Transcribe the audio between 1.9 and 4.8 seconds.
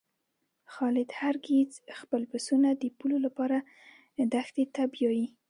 خپل پسونه د پوولو لپاره دښتی